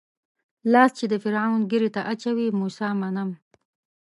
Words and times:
لاس 0.73 0.91
چې 0.99 1.05
د 1.09 1.13
فرعون 1.23 1.61
ږيرې 1.71 1.89
ته 1.95 2.01
اچوي 2.13 2.47
موسی 2.59 2.89
منم. 3.01 3.29